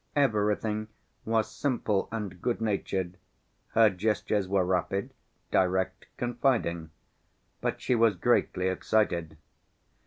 Everything 0.15 0.87
was 1.25 1.51
simple 1.51 2.09
and 2.11 2.41
good‐natured, 2.41 3.17
her 3.75 3.91
gestures 3.91 4.47
were 4.47 4.65
rapid, 4.65 5.13
direct, 5.51 6.07
confiding, 6.17 6.89
but 7.61 7.79
she 7.79 7.93
was 7.93 8.15
greatly 8.15 8.67
excited. 8.67 9.37